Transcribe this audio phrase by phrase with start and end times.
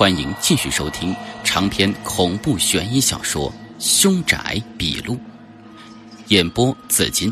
[0.00, 1.14] 欢迎继续收听
[1.44, 5.14] 长篇恐怖悬疑小说《凶宅笔录》，
[6.28, 7.30] 演播紫金。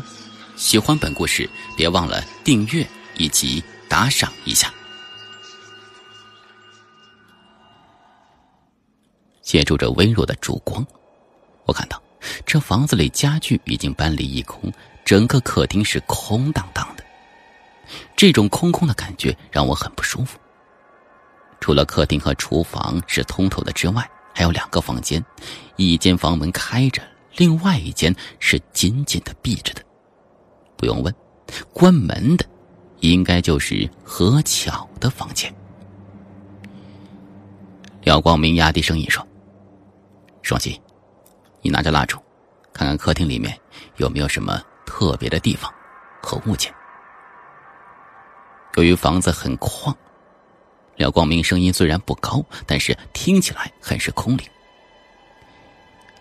[0.55, 2.87] 喜欢本故事，别忘了订阅
[3.17, 4.71] 以及打赏一下。
[9.41, 10.85] 借助着微弱的烛光，
[11.65, 11.99] 我看到
[12.45, 14.71] 这房子里家具已经搬离一空，
[15.03, 17.03] 整个客厅是空荡荡的。
[18.15, 20.37] 这种空空的感觉让我很不舒服。
[21.59, 25.23] 除了客厅和厨房是通透的之外，还有两个房间，
[25.75, 27.01] 一间房门开着，
[27.35, 29.83] 另外一间是紧紧的闭着的。
[30.77, 31.13] 不用问，
[31.73, 32.45] 关门的
[33.01, 35.53] 应该就是何巧的房间。
[38.03, 39.27] 廖光明压低声音说
[40.41, 40.81] ：“双喜，
[41.61, 42.17] 你拿着蜡烛，
[42.71, 43.59] 看看客厅里面
[43.97, 45.71] 有没有什么特别的地方
[46.21, 46.73] 和物件。”
[48.75, 49.93] 由于房子很旷。
[50.99, 54.45] 廖光明声音虽然不高，但是听起来很是空灵。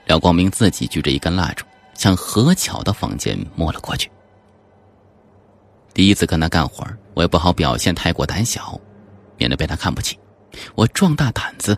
[0.06, 4.08] 廖光明自己举着一根蜡烛，向何巧的房间摸了过去。
[5.92, 8.80] 第一次跟他干活我也不好表现太过胆小，
[9.36, 10.16] 免得被他看不起。
[10.76, 11.76] 我壮大胆子，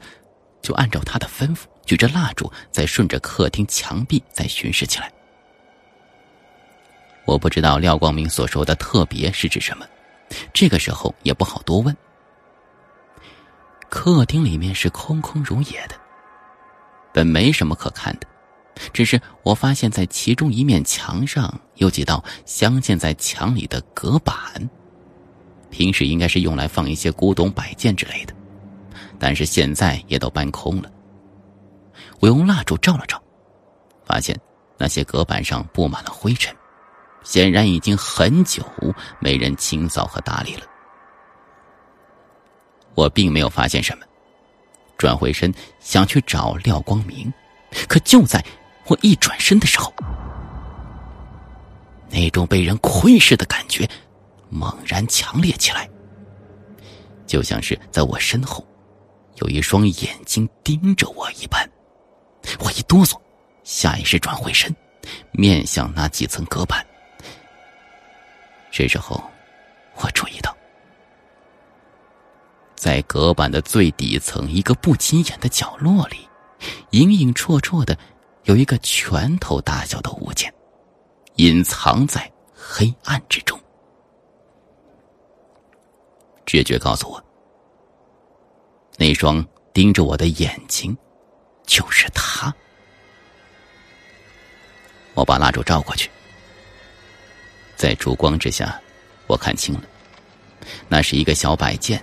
[0.60, 5.10] 就按照他的吩咐，举着蜡烛，再顺着客厅墙壁再巡视起来。
[7.24, 9.86] 我不知道廖光明所说的特别是指什么，
[10.52, 11.96] 这个时候也不好多问。
[13.90, 15.96] 客厅里面是空空如也的，
[17.12, 18.26] 本没什么可看的，
[18.92, 24.34] 只是我发现，在其中一面墙上有几道镶嵌在墙里的隔板，
[25.70, 28.32] 平时应该是用来放一些古董摆件之类的，
[29.18, 30.90] 但是现在也都搬空了。
[32.20, 33.20] 我用蜡烛照了照，
[34.04, 34.38] 发现
[34.78, 36.54] 那些隔板上布满了灰尘，
[37.24, 38.64] 显然已经很久
[39.18, 40.62] 没人清扫和打理了。
[42.94, 44.04] 我并没有发现什么，
[44.98, 47.32] 转回身想去找廖光明，
[47.88, 48.44] 可就在
[48.86, 49.92] 我一转身的时候，
[52.10, 53.88] 那种被人窥视的感觉
[54.48, 55.88] 猛然强烈起来，
[57.26, 58.66] 就像是在我身后
[59.36, 61.68] 有一双眼睛盯着我一般。
[62.58, 63.20] 我一哆嗦，
[63.64, 64.74] 下意识转回身，
[65.30, 66.84] 面向那几层隔板。
[68.70, 69.22] 这时候，
[69.96, 70.56] 我注意到。
[72.80, 76.26] 在隔板的最底层一个不起眼的角落里，
[76.92, 77.94] 影影绰绰的
[78.44, 80.50] 有一个拳头大小的物件，
[81.34, 83.60] 隐藏在黑暗之中。
[86.46, 87.22] 直觉告诉我，
[88.96, 90.96] 那双盯着我的眼睛
[91.66, 92.50] 就是他。
[95.12, 96.10] 我把蜡烛照过去，
[97.76, 98.80] 在烛光之下，
[99.26, 99.82] 我看清了，
[100.88, 102.02] 那是一个小摆件。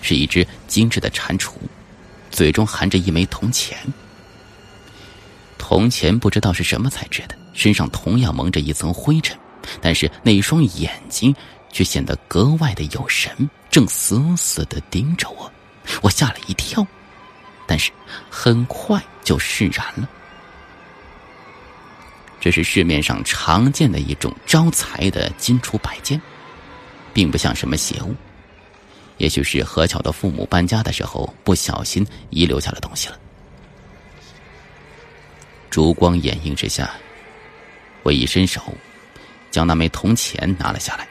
[0.00, 1.52] 是一只精致的蟾蜍，
[2.30, 3.78] 嘴中含着一枚铜钱。
[5.56, 9.36] 铜钱不知道是什么材质的，身上同样蒙着一层灰尘，
[9.80, 11.34] 但是那一双眼睛
[11.70, 13.30] 却显得格外的有神，
[13.70, 15.50] 正死死的盯着我。
[16.00, 16.86] 我吓了一跳，
[17.66, 17.90] 但是
[18.30, 20.08] 很快就释然了。
[22.40, 26.20] 这是市面上常见的一种招财的金属摆件，
[27.12, 28.14] 并不像什么邪物。
[29.18, 33.18] 也许是何巧的父母搬家的时候不小心遗留下的东西了。
[35.70, 36.90] 烛光掩映之下，
[38.02, 38.62] 我一伸手，
[39.50, 41.06] 将那枚铜钱拿了下来。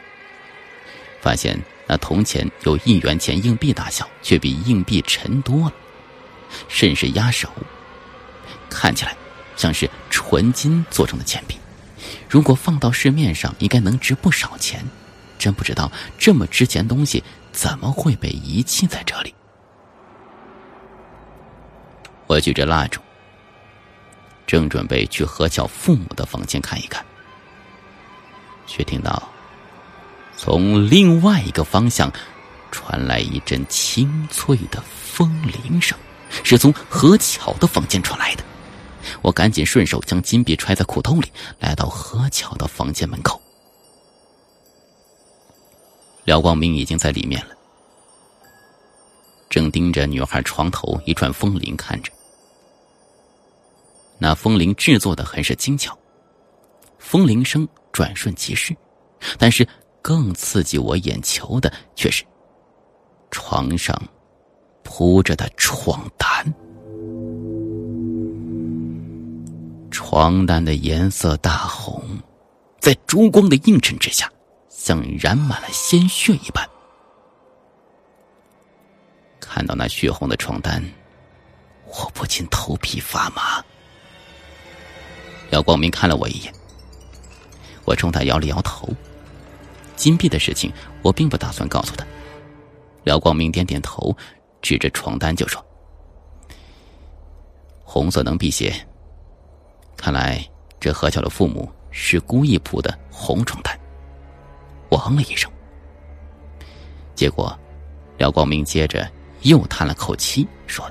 [1.21, 5.73] 发现那铜钱有一元钱硬币大小，却比硬币沉多了，
[6.67, 7.49] 甚是压手。
[8.69, 9.15] 看起来
[9.55, 11.57] 像是纯金做成的钱币，
[12.29, 14.85] 如果放到市面上，应该能值不少钱。
[15.37, 17.23] 真不知道这么值钱东西。
[17.53, 19.33] 怎么会被遗弃在这里？
[22.27, 23.01] 我举着蜡烛，
[24.45, 27.03] 正准备去何巧父母的房间看一看，
[28.67, 29.27] 却听到
[30.35, 32.13] 从另外一个方向
[32.69, 35.97] 传来一阵清脆的风铃声，
[36.43, 38.43] 是从何巧的房间传来的。
[39.23, 43.41] 我赶紧顺手将金币揣在裤兜里，来到何巧的房间门口。
[46.27, 47.55] 廖光明已经在里面了，
[49.49, 52.11] 正盯着女孩床头一串风铃看着。
[54.19, 55.97] 那风铃制作的很是精巧，
[56.99, 58.75] 风铃声转瞬即逝，
[59.37, 59.65] 但是
[60.01, 62.25] 更刺激我眼球的却是
[63.31, 63.97] 床上
[64.83, 66.53] 铺着的床单。
[69.89, 72.03] 床单的颜色大红，
[72.81, 74.29] 在烛光的映衬之下。
[74.87, 76.65] 像染满了鲜血一般。
[79.37, 80.81] 看到那血红的床单，
[81.87, 83.61] 我不禁头皮发麻。
[85.49, 86.53] 廖光明看了我一眼，
[87.83, 88.87] 我冲他摇了摇头。
[89.97, 92.07] 金币的事情，我并不打算告诉他。
[93.03, 94.15] 廖光明点点头，
[94.61, 95.61] 指着床单就说
[97.83, 98.73] ：“红色能辟邪，
[99.97, 100.41] 看来
[100.79, 103.77] 这何巧的父母是故意铺的红床单。”
[104.89, 105.51] 我哼了一声。
[107.15, 107.57] 结果，
[108.17, 109.09] 廖光明接着
[109.41, 110.89] 又叹了口气，说：“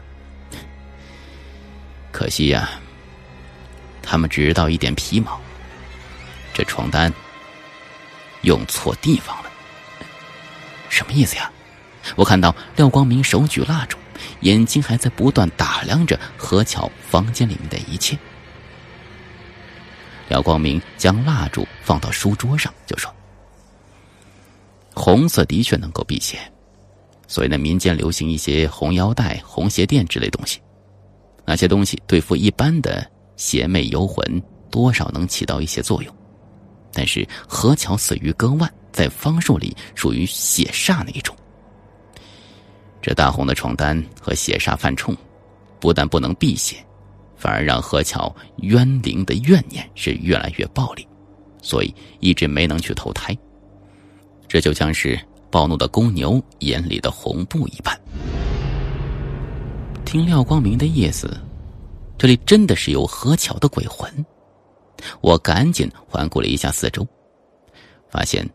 [2.11, 2.71] 可惜呀，
[4.03, 5.41] 他们只知道一点皮毛。
[6.53, 7.13] 这床单
[8.43, 9.51] 用错地方了。
[10.89, 11.51] 什么意思呀？”
[12.15, 13.99] 我看到廖光明手举蜡烛，
[14.41, 18.17] 眼睛还在不断打量着何巧房间里面的一切。
[20.29, 23.13] 廖光明将蜡烛放到书桌上，就说。
[24.99, 26.39] 红色的确能够辟邪，
[27.29, 30.59] 所以呢，民间流行一些红腰带、红鞋垫之类东西。
[31.45, 36.13] 那些东西对付一般的邪魅游魂，多少能起到一些作用。
[36.93, 41.37] 但是何巧死于割腕，在方术里属于血煞那一种。
[43.03, 45.15] 这大红的床单和血煞犯冲，
[45.79, 46.77] 不但不能辟邪，
[47.37, 51.07] 反而让何巧冤灵的怨念是越来越暴力，
[51.63, 53.37] 所以一直没能去投胎。
[54.49, 55.19] 这就像是
[55.51, 57.99] 暴怒的公牛眼里的红布一般。
[60.05, 61.37] 听廖光明的意思，
[62.17, 64.11] 这里真的是有何巧的鬼魂。
[65.21, 67.07] 我赶紧环顾了一下四周，
[68.09, 68.49] 发现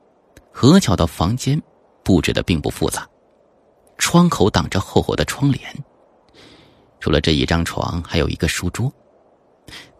[0.51, 1.61] 何巧的房间
[2.03, 3.07] 布置的并不复杂，
[3.97, 5.61] 窗口挡着厚厚的窗帘。
[6.99, 8.91] 除了这一张床，还有一个书桌，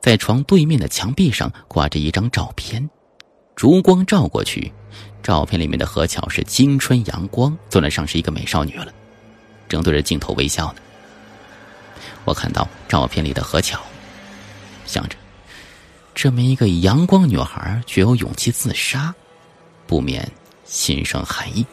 [0.02, 2.90] 在床对面的墙壁上挂着一张照片，
[3.56, 4.72] 烛光照过去。
[5.24, 8.92] 照片里面的何巧是青春阳光，算得上是一个美少女了，
[9.70, 10.82] 正对着镜头微笑呢。
[12.26, 13.80] 我看到照片里的何巧，
[14.86, 15.16] 想着，
[16.14, 19.14] 这么一个阳光女孩，却有勇气自杀，
[19.88, 20.30] 不免
[20.66, 21.66] 心生寒意。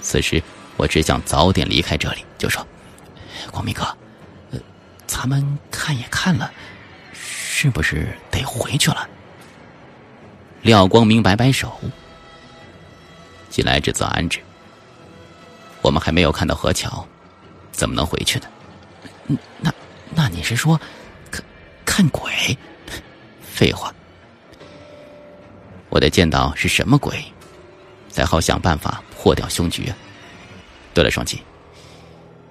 [0.00, 0.42] 此时，
[0.76, 2.64] 我只想早点离开这里，就说
[3.50, 3.82] ：“光明哥，
[4.52, 4.60] 呃，
[5.06, 6.52] 咱们看也看了，
[7.12, 9.08] 是不是得回去了？”
[10.66, 11.72] 廖光明摆摆手，
[13.48, 14.40] 既来之则安之。
[15.80, 17.06] 我们还没有看到何桥，
[17.70, 19.38] 怎么能回去呢？
[19.60, 19.72] 那
[20.12, 20.76] 那你是说，
[21.30, 21.44] 看
[21.84, 22.58] 看鬼？
[23.40, 23.94] 废话，
[25.88, 27.24] 我得见到是什么鬼，
[28.08, 29.96] 才好想办法破掉凶局啊。
[30.92, 31.40] 对了，双七，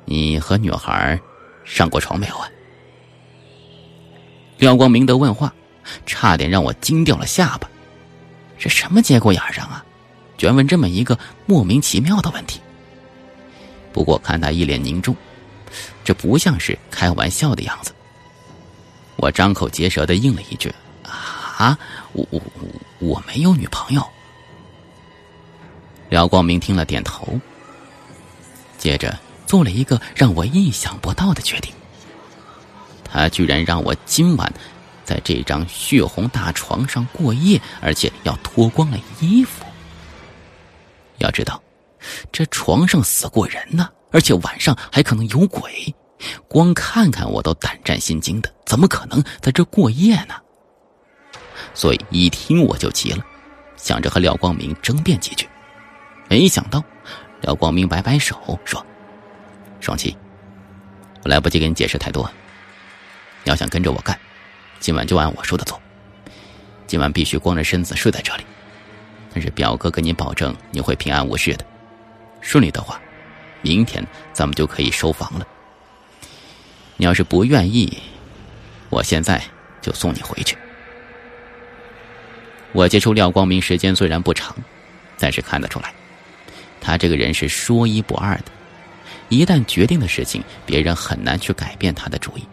[0.06, 1.20] 你和女孩
[1.66, 2.48] 上过床没有啊？
[4.58, 5.54] 廖光明的问话，
[6.06, 7.70] 差点让我惊掉了下巴。
[8.58, 9.84] 这什么节骨眼上啊？
[10.38, 12.60] 居然问这么一个莫名其妙的问题。
[13.94, 15.16] 不过看他一脸凝重，
[16.04, 17.94] 这不像是开玩笑的样子。
[19.16, 20.70] 我张口结舌的应了一句
[21.08, 21.78] ：“啊，
[22.12, 22.42] 我我
[23.00, 24.06] 我没有女朋友。”
[26.10, 27.40] 廖光明听了点头，
[28.78, 29.18] 接着
[29.48, 31.74] 做了一个让我意想不到的决定。
[33.06, 34.54] 他居然让我今晚。
[35.06, 39.64] 在这张血红大床上过夜，而且要脱光了衣服。
[41.20, 41.62] 要知道，
[42.32, 45.96] 这床上死过人呢，而且晚上还可能有鬼，
[46.48, 50.36] 光看看我都胆战心惊的，怎么可能在这过夜呢？
[51.74, 53.24] 所以一听我就急了，
[53.78, 55.48] 想着和廖光明争辩几句。
[56.28, 56.84] 没想到，
[57.42, 58.84] 廖光明摆摆手说
[59.80, 60.18] ：“双七，
[61.24, 62.30] 我来不及给你解释太多，
[63.44, 64.20] 你要想跟着我干。”
[64.86, 65.82] 今晚就按我说的做，
[66.86, 68.46] 今晚必须光着身子睡在这里。
[69.34, 71.66] 但是表哥跟你保证，你会平安无事的。
[72.40, 73.02] 顺利的话，
[73.64, 75.48] 明天咱们就可以收房了。
[76.98, 77.98] 你要是不愿意，
[78.92, 79.42] 我现在
[79.82, 80.56] 就送你回去。
[82.72, 84.56] 我接触廖光明时间虽然不长，
[85.18, 85.92] 但是看得出来，
[86.80, 88.52] 他这个人是说一不二的。
[89.30, 92.48] 一旦决定的事情，别人很难去改变他的主意。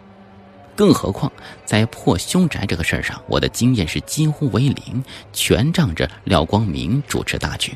[0.75, 1.31] 更何况，
[1.65, 7.75] 在破凶宅这个事儿上，我的经验是几乎为零，全仗着廖光明主持大局。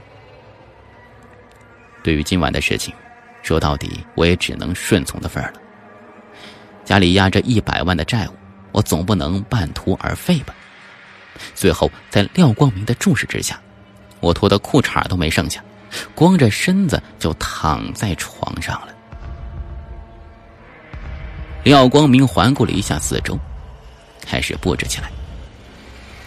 [2.04, 2.94] 对于今晚的事情，
[3.44, 5.60] 说到底，我也只能顺从的份儿了。
[6.84, 8.32] 家里压着一百万的债务，
[8.72, 10.56] 我总不能半途而废吧？
[11.54, 13.62] 最后，在廖光明的注视之下，
[14.20, 15.64] 我脱的裤衩都没剩下，
[16.16, 18.94] 光着身子就躺在床上了。
[21.68, 23.38] 廖光明环顾了一下四周，
[24.22, 25.12] 开始布置起来。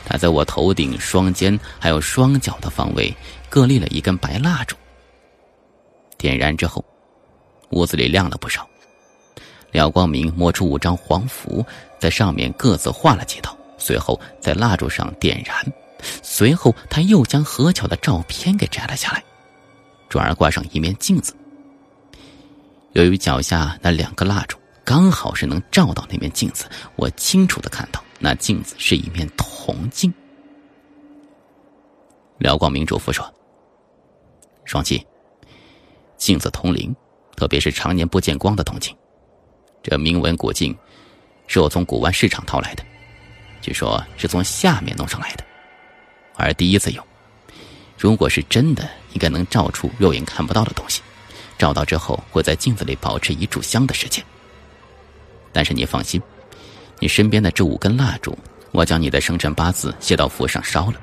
[0.05, 3.11] 他在我头顶、双肩还有双脚的方位
[3.49, 4.77] 各立了一根白蜡烛。
[6.19, 6.85] 点燃之后，
[7.71, 8.69] 屋子里亮了不少。
[9.73, 11.65] 廖光明摸出五张黄符，
[11.99, 15.57] 在上面各自画了几道，随后在蜡烛上点燃。
[16.23, 19.25] 随后他又将何巧的照片给摘了下来，
[20.07, 21.35] 转而挂上一面镜子。
[22.93, 24.59] 由于脚下那两个蜡烛
[24.91, 30.13] 刚好是能照到那面镜子，我清楚的看到那镜子是一面铜镜。
[32.39, 33.33] 廖光明嘱咐说
[34.67, 35.07] ：“双七，
[36.17, 36.93] 镜子铜铃，
[37.37, 38.93] 特别是常年不见光的铜镜。
[39.81, 40.77] 这铭文古镜
[41.47, 42.83] 是我从古玩市场淘来的，
[43.61, 45.45] 据说是从下面弄上来的，
[46.35, 47.07] 而第一次用。
[47.97, 51.01] 如果是真的，应该能照出肉眼看不到的东西。”
[51.57, 54.25] 照到之后，会在镜子里保持一炷香的时间。
[55.53, 56.21] 但是你放心，
[56.99, 58.37] 你身边的这五根蜡烛，
[58.73, 60.95] 我将你的生辰八字写到符上烧了，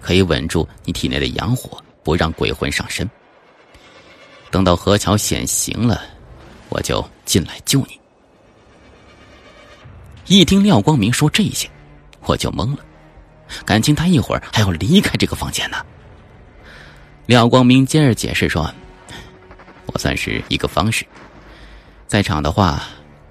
[0.00, 3.08] 可以稳住你体内的阳火，不让鬼魂上身。
[4.50, 6.02] 等到何桥显形了，
[6.68, 7.98] 我就进来救你。
[10.26, 11.68] 一听廖光明说这些，
[12.22, 12.84] 我就懵了，
[13.64, 15.78] 感情他一会儿还要离开这个房间呢。
[17.26, 18.72] 廖光明接着解释说。
[19.90, 21.02] 我算是一个方式，
[22.06, 22.82] 在场的话，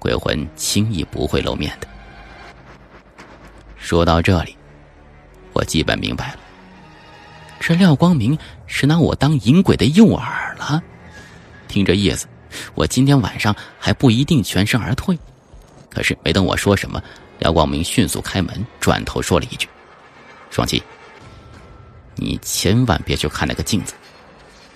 [0.08, 1.86] 鬼魂轻易不会露面的。
[3.76, 4.56] 说到这里，
[5.52, 6.38] 我基本明白了，
[7.60, 10.82] 这廖光明是拿我当引鬼的诱饵了。
[11.68, 12.26] 听这意思，
[12.74, 15.18] 我今天晚上还不一定全身而退。
[15.90, 17.02] 可是没等我说什么，
[17.38, 19.68] 廖光明迅速开门，转头说了一句
[20.48, 20.82] ：“双七，
[22.14, 23.92] 你千万别去看那个镜子，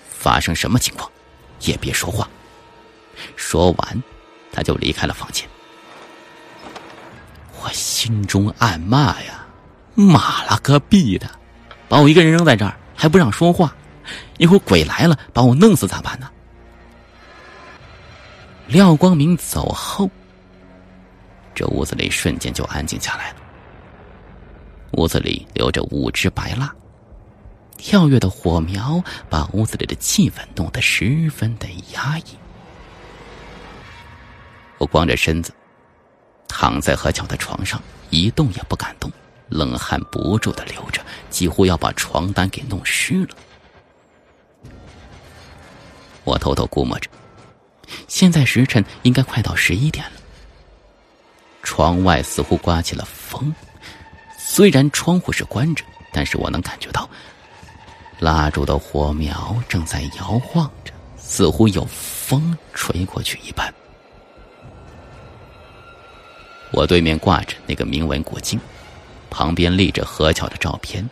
[0.07, 1.09] 发生什么情况？”
[1.61, 2.29] 也别说话。
[3.35, 4.03] 说完，
[4.53, 5.45] 他就离开了房间。
[7.61, 9.45] 我心中暗骂呀
[9.95, 11.27] ：“妈了个逼的，
[11.89, 13.75] 把我一个人扔在这儿还不让说话，
[14.37, 16.29] 一会儿鬼来了把我弄死咋办呢？”
[18.67, 20.07] 廖光明走后，
[21.55, 23.37] 这屋子里瞬间就安静下来了。
[24.91, 26.73] 屋子里留着五支白蜡。
[27.77, 32.23] 跳跃的火苗把屋子里的气氛弄得十分的压抑。
[34.83, 35.53] 我光着身子
[36.45, 39.09] 躺在何巧的床上，一动也不敢动，
[39.47, 43.29] 冷汗不住的流着，几乎要把床单给弄湿了。
[46.25, 47.09] 我偷偷估摸着，
[48.09, 50.11] 现在时辰应该快到十一点了。
[51.63, 53.55] 窗外似乎刮起了风，
[54.37, 57.09] 虽然窗户是关着，但是我能感觉到。
[58.19, 63.73] 蜡烛的火苗正在摇晃着，似乎有风吹过去一般。
[66.73, 68.59] 我对面挂着那个铭文古镜，
[69.29, 71.07] 旁边立着何巧的照片，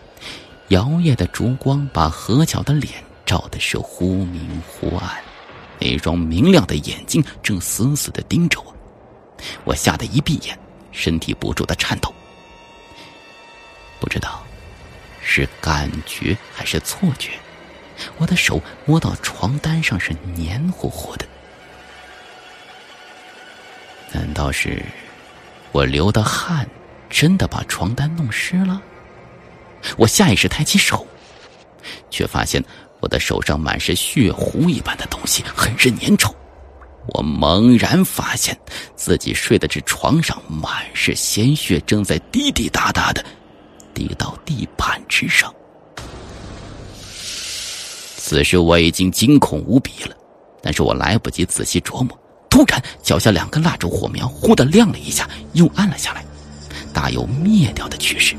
[0.70, 2.96] 摇曳的烛光把何巧的脸
[3.28, 5.22] 照的是忽明忽暗，
[5.78, 8.76] 那双明亮的眼睛正死死的盯着我，
[9.64, 10.58] 我吓得一闭眼，
[10.92, 12.12] 身体不住的颤抖，
[14.00, 14.44] 不知道。
[15.24, 17.34] 是感觉还是错觉？
[18.18, 21.26] 我的手摸到床单上是黏糊糊的，
[24.12, 24.84] 难道是
[25.72, 26.70] 我流的汗
[27.10, 28.82] 真的把床单弄湿了？
[29.98, 31.08] 我下意识抬起手，
[32.10, 32.64] 却发现
[33.00, 36.34] 我的手上满是血糊一般的东西，很是粘稠。
[37.08, 38.56] 我猛然发现
[38.96, 43.26] 自己睡的这床上满是鲜血，正在滴滴答答的。
[43.94, 45.54] 滴到地板之上。
[48.18, 50.16] 此时我已经惊恐无比了，
[50.62, 52.18] 但是我来不及仔细琢磨，
[52.62, 56.24] 突然脚下两根蜡烛火苗忽的亮了一下，又暗了下来，
[56.94, 58.36] 大有灭掉的趋势。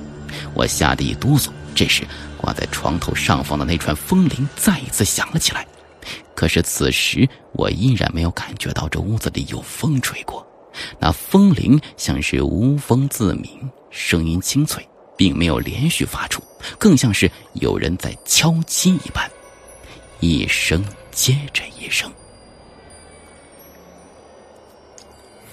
[0.54, 1.48] 我吓得一哆嗦。
[1.74, 5.66] 这时，挂在床头上方的那串风铃再一次响了起来。
[6.36, 10.46] 可是此时我依然没有感觉到这屋子里有风吹过，
[11.00, 13.50] 那风铃像是无风自鸣，
[13.90, 14.86] 声音清脆。
[15.14, 16.42] 并没有连续发出，
[16.78, 19.30] 更像是有人在敲击一般，
[20.20, 22.10] 一声接着一声。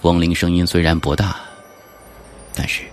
[0.01, 1.41] 风铃声音虽然不大，
[2.55, 2.83] 但是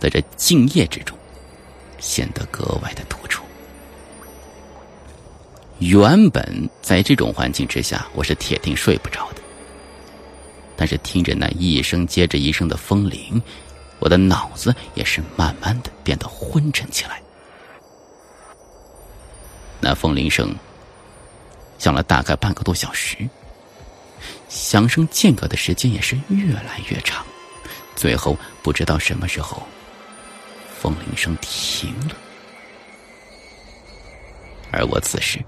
[0.00, 1.16] 在这静夜之中，
[2.00, 3.44] 显得格外的突出。
[5.78, 9.40] 原本在这种环境之下，我是铁定睡不着的，
[10.76, 13.40] 但是听着那一声接着一声的风铃。
[13.98, 17.22] 我的脑子也是慢慢的变得昏沉起来。
[19.80, 20.54] 那风铃声
[21.78, 23.16] 响了大概半个多小时，
[24.48, 27.24] 响声间隔的时间也是越来越长，
[27.94, 29.62] 最后不知道什么时候，
[30.78, 32.16] 风铃声停了。
[34.72, 35.38] 而我此时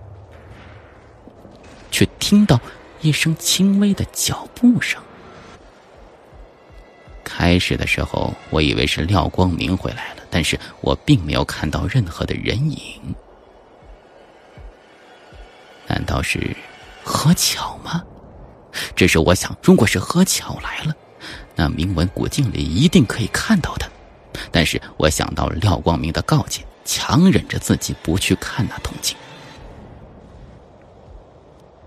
[1.90, 2.58] 却听到
[3.00, 5.02] 一声轻微的脚步声。
[7.22, 13.14] 开始的时候，我以为是廖光明回来了，但是我并没有看到任何的人影。
[15.86, 16.56] 难道是
[17.04, 18.02] 何巧吗？
[18.94, 20.94] 这是我想，如果是何巧来了，
[21.54, 23.90] 那铭文古镜里一定可以看到的。
[24.50, 29.16] 但是我想到廖光明的告诫，强忍着自己不去看那铜镜。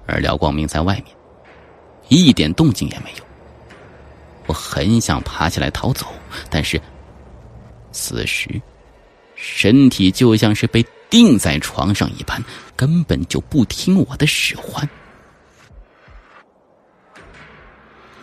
[0.05, 1.05] 而廖光明在外面，
[2.09, 3.23] 一点动静也没有。
[4.47, 6.07] 我很想爬起来逃走，
[6.49, 6.81] 但是
[7.93, 8.61] 此时
[9.35, 12.43] 身体就像是被钉在床上一般，
[12.75, 14.87] 根本就不听我的使唤。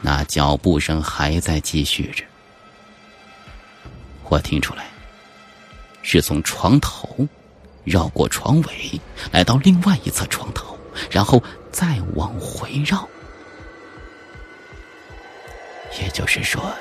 [0.01, 2.25] 那脚步声还在继续着，
[4.29, 4.87] 我听出来
[6.03, 7.27] 是从床头
[7.85, 9.01] 绕过床尾，
[9.33, 10.79] 来到另外一侧床头，
[11.11, 13.07] 然后再往回绕。
[16.01, 16.73] 也就是说，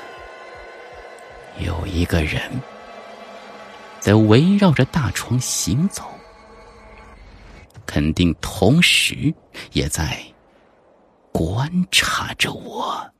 [1.58, 2.40] 有一个人
[3.98, 6.04] 在围绕着大床行走，
[7.84, 9.34] 肯定同时
[9.72, 10.22] 也在
[11.32, 13.12] 观察着我。